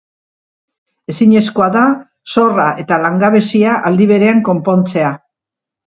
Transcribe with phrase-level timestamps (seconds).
[1.13, 1.85] Ezinezkoa da
[2.37, 5.19] zorra eta langabezia aldi berean konpontzea.